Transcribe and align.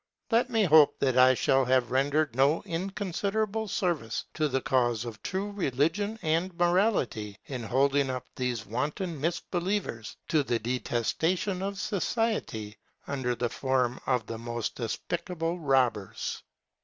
Let 0.31 0.49
me 0.49 0.63
hope 0.63 0.97
that 0.97 1.15
I 1.15 1.35
shall 1.35 1.63
have 1.65 1.91
rendered 1.91 2.35
no 2.35 2.63
inconsiderable 2.63 3.67
service 3.67 4.25
to 4.33 4.47
the 4.47 4.59
cause 4.61 5.05
of 5.05 5.21
true 5.21 5.51
religion 5.51 6.17
and 6.23 6.51
morality 6.57 7.37
in 7.45 7.61
holding 7.61 8.09
up 8.09 8.25
these 8.35 8.65
wanton 8.65 9.21
misbelievers 9.21 10.15
to 10.29 10.41
the 10.41 10.57
detestation 10.57 11.61
of 11.61 11.77
society, 11.79 12.77
under 13.05 13.35
the 13.35 13.49
form 13.49 13.99
of 14.07 14.25
the 14.25 14.39
most 14.39 14.73
despicable 14.73 15.59
robbers. 15.59 16.41